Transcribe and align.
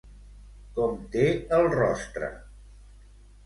Com 0.79 0.95
té 1.17 1.27
el 1.59 1.69
rostre? 1.77 2.33